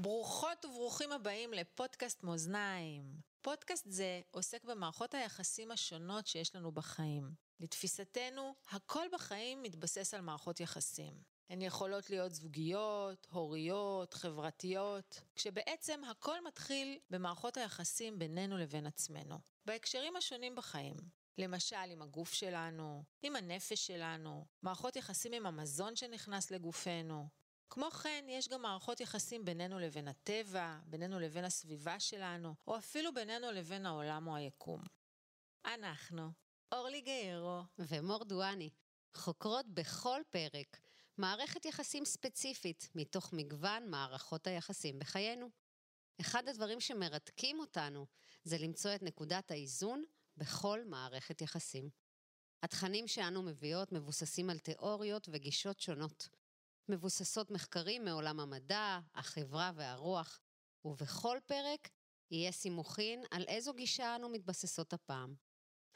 [0.00, 3.20] ברוכות וברוכים הבאים לפודקאסט מאזניים.
[3.42, 7.30] פודקאסט זה עוסק במערכות היחסים השונות שיש לנו בחיים.
[7.60, 11.12] לתפיסתנו, הכל בחיים מתבסס על מערכות יחסים.
[11.50, 20.16] הן יכולות להיות זוגיות, הוריות, חברתיות, כשבעצם הכל מתחיל במערכות היחסים בינינו לבין עצמנו, בהקשרים
[20.16, 20.96] השונים בחיים.
[21.38, 27.28] למשל עם הגוף שלנו, עם הנפש שלנו, מערכות יחסים עם המזון שנכנס לגופנו,
[27.70, 33.14] כמו כן, יש גם מערכות יחסים בינינו לבין הטבע, בינינו לבין הסביבה שלנו, או אפילו
[33.14, 34.82] בינינו לבין העולם או היקום.
[35.64, 36.30] אנחנו,
[36.72, 38.70] אורלי גיירו ומור דואני,
[39.14, 40.80] חוקרות בכל פרק
[41.18, 45.50] מערכת יחסים ספציפית מתוך מגוון מערכות היחסים בחיינו.
[46.20, 48.06] אחד הדברים שמרתקים אותנו
[48.44, 50.04] זה למצוא את נקודת האיזון
[50.36, 51.90] בכל מערכת יחסים.
[52.62, 56.28] התכנים שאנו מביאות מבוססים על תיאוריות וגישות שונות.
[56.88, 60.40] מבוססות מחקרים מעולם המדע, החברה והרוח,
[60.84, 61.88] ובכל פרק
[62.30, 65.34] יהיה סימוכין על איזו גישה אנו מתבססות הפעם.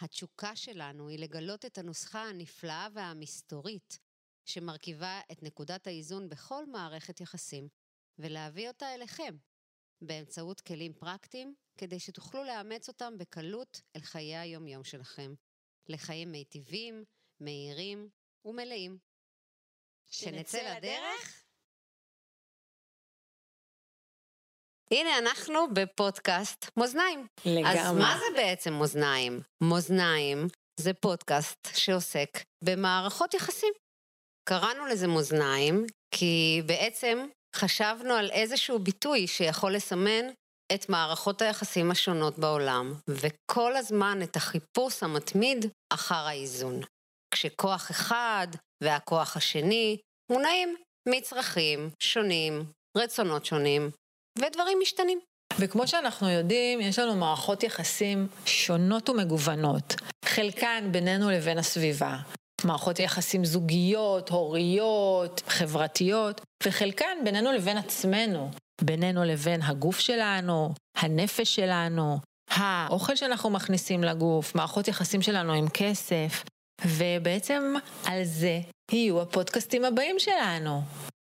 [0.00, 3.98] התשוקה שלנו היא לגלות את הנוסחה הנפלאה והמסתורית
[4.44, 7.68] שמרכיבה את נקודת האיזון בכל מערכת יחסים,
[8.18, 9.36] ולהביא אותה אליכם,
[10.02, 15.34] באמצעות כלים פרקטיים, כדי שתוכלו לאמץ אותם בקלות אל חיי היומיום שלכם,
[15.88, 17.04] לחיים מיטיבים,
[17.40, 18.08] מהירים
[18.44, 18.98] ומלאים.
[20.10, 21.42] שנצא לדרך?
[24.92, 27.26] הנה אנחנו בפודקאסט מאזניים.
[27.44, 27.80] לגמרי.
[27.80, 29.40] אז מה זה בעצם מאזניים?
[29.62, 30.46] מאזניים
[30.80, 32.28] זה פודקאסט שעוסק
[32.64, 33.72] במערכות יחסים.
[34.48, 37.26] קראנו לזה מאזניים כי בעצם
[37.56, 40.24] חשבנו על איזשהו ביטוי שיכול לסמן
[40.74, 46.80] את מערכות היחסים השונות בעולם, וכל הזמן את החיפוש המתמיד אחר האיזון.
[47.34, 48.46] כשכוח אחד
[48.82, 49.96] והכוח השני
[50.32, 50.76] מונעים
[51.08, 52.64] מצרכים שונים,
[52.96, 53.90] רצונות שונים,
[54.38, 55.20] ודברים משתנים.
[55.58, 59.94] וכמו שאנחנו יודעים, יש לנו מערכות יחסים שונות ומגוונות.
[60.24, 62.16] חלקן בינינו לבין הסביבה.
[62.64, 68.50] מערכות יחסים זוגיות, הוריות, חברתיות, וחלקן בינינו לבין עצמנו.
[68.82, 72.18] בינינו לבין הגוף שלנו, הנפש שלנו,
[72.50, 76.44] האוכל שאנחנו מכניסים לגוף, מערכות יחסים שלנו עם כסף,
[76.86, 77.74] ובעצם
[78.06, 78.60] על זה
[78.92, 80.82] יהיו הפודקאסטים הבאים שלנו.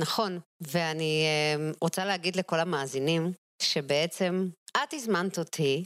[0.00, 3.32] נכון, ואני אה, רוצה להגיד לכל המאזינים,
[3.62, 5.84] שבעצם את הזמנת אותי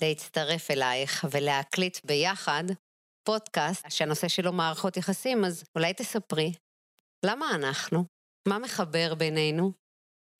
[0.00, 2.64] להצטרף אלייך ולהקליט ביחד
[3.26, 6.52] פודקאסט שהנושא שלו מערכות יחסים, אז אולי תספרי,
[7.26, 8.04] למה אנחנו?
[8.48, 9.72] מה מחבר בינינו?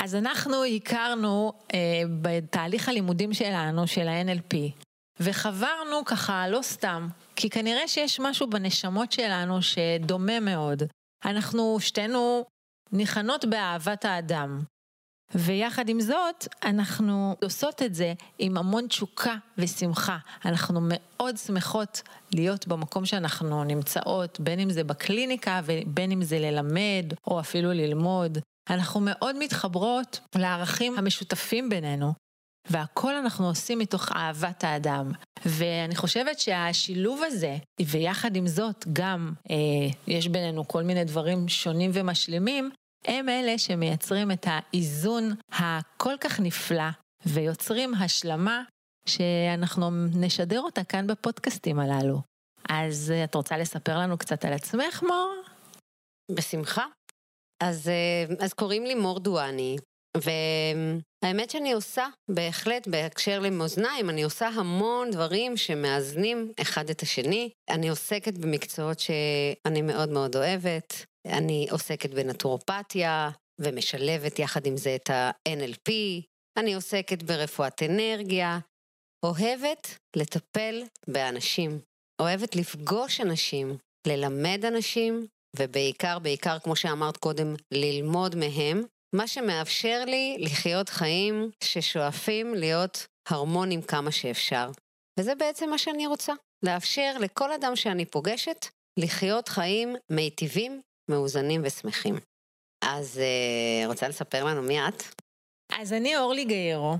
[0.03, 4.57] אז אנחנו הכרנו אה, בתהליך הלימודים שלנו, של ה-NLP,
[5.21, 10.83] וחברנו ככה לא סתם, כי כנראה שיש משהו בנשמות שלנו שדומה מאוד.
[11.25, 12.45] אנחנו שתינו
[12.93, 14.63] ניחנות באהבת האדם.
[15.35, 20.19] ויחד עם זאת, אנחנו עושות את זה עם המון תשוקה ושמחה.
[20.45, 22.03] אנחנו מאוד שמחות
[22.33, 28.39] להיות במקום שאנחנו נמצאות, בין אם זה בקליניקה ובין אם זה ללמד או אפילו ללמוד.
[28.71, 32.13] אנחנו מאוד מתחברות לערכים המשותפים בינינו,
[32.71, 35.13] והכל אנחנו עושים מתוך אהבת האדם.
[35.47, 39.57] ואני חושבת שהשילוב הזה, ויחד עם זאת גם אה,
[40.07, 42.71] יש בינינו כל מיני דברים שונים ומשלימים,
[43.07, 46.89] הם אלה שמייצרים את האיזון הכל כך נפלא
[47.27, 48.63] ויוצרים השלמה
[49.09, 52.21] שאנחנו נשדר אותה כאן בפודקאסטים הללו.
[52.69, 55.35] אז אה, את רוצה לספר לנו קצת על עצמך, מור?
[56.31, 56.85] בשמחה.
[57.63, 59.77] אז, אה, אז קוראים לי מור דואני,
[60.17, 67.51] והאמת שאני עושה, בהחלט, בהקשר למאזניים, אני עושה המון דברים שמאזנים אחד את השני.
[67.71, 71.05] אני עוסקת במקצועות שאני מאוד מאוד אוהבת.
[71.27, 73.31] אני עוסקת בנטורופתיה,
[73.61, 75.93] ומשלבת יחד עם זה את ה-NLP.
[76.59, 78.59] אני עוסקת ברפואת אנרגיה.
[79.25, 81.79] אוהבת לטפל באנשים.
[82.21, 88.83] אוהבת לפגוש אנשים, ללמד אנשים, ובעיקר, בעיקר, כמו שאמרת קודם, ללמוד מהם,
[89.17, 94.71] מה שמאפשר לי לחיות חיים ששואפים להיות הרמונים כמה שאפשר.
[95.21, 96.33] וזה בעצם מה שאני רוצה,
[96.63, 98.67] לאפשר לכל אדם שאני פוגשת
[98.99, 100.81] לחיות חיים מיטיבים,
[101.11, 102.15] מאוזנים ושמחים.
[102.85, 105.03] אז uh, רוצה לספר לנו מי את?
[105.73, 106.97] אז אני אורלי גיירו,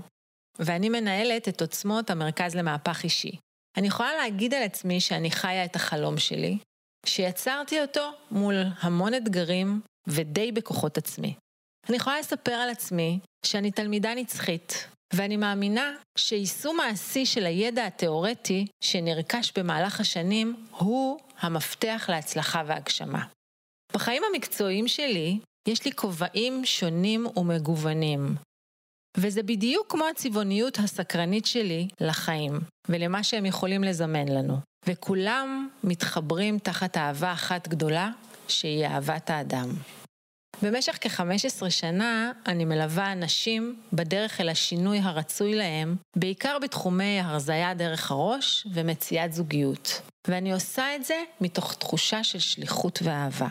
[0.59, 3.37] ואני מנהלת את עוצמות המרכז למהפך אישי.
[3.77, 6.57] אני יכולה להגיד על עצמי שאני חיה את החלום שלי,
[7.05, 11.35] שיצרתי אותו מול המון אתגרים ודי בכוחות עצמי.
[11.89, 18.65] אני יכולה לספר על עצמי שאני תלמידה נצחית, ואני מאמינה שיישום מעשי של הידע התיאורטי
[18.83, 23.25] שנרכש במהלך השנים הוא המפתח להצלחה והגשמה.
[23.93, 28.35] בחיים המקצועיים שלי יש לי כובעים שונים ומגוונים.
[29.17, 32.59] וזה בדיוק כמו הצבעוניות הסקרנית שלי לחיים,
[32.89, 34.57] ולמה שהם יכולים לזמן לנו.
[34.85, 38.09] וכולם מתחברים תחת אהבה אחת גדולה,
[38.47, 39.69] שהיא אהבת האדם.
[40.61, 48.11] במשך כ-15 שנה אני מלווה אנשים בדרך אל השינוי הרצוי להם, בעיקר בתחומי הרזייה דרך
[48.11, 50.01] הראש ומציאת זוגיות.
[50.27, 53.47] ואני עושה את זה מתוך תחושה של שליחות ואהבה.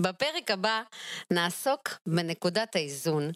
[0.00, 0.82] בפרק הבא
[1.30, 3.30] נעסוק בנקודת האיזון,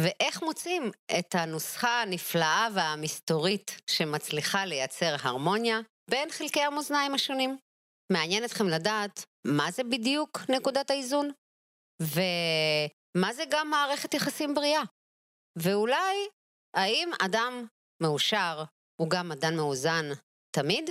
[0.00, 5.80] ואיך מוצאים את הנוסחה הנפלאה והמסתורית שמצליחה לייצר הרמוניה
[6.10, 7.58] בין חלקי המאזניים השונים.
[8.12, 9.24] מעניין אתכם לדעת
[9.56, 11.30] מה זה בדיוק נקודת האיזון,
[12.02, 14.82] ומה זה גם מערכת יחסים בריאה.
[15.58, 16.28] ואולי,
[16.76, 17.66] האם אדם
[18.02, 18.64] מאושר
[19.00, 20.04] הוא גם אדם מאוזן
[20.56, 20.90] תמיד?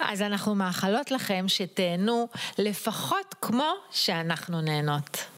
[0.00, 2.28] אז אנחנו מאחלות לכם שתהנו
[2.58, 5.16] לפחות כמו שאנחנו נהנות.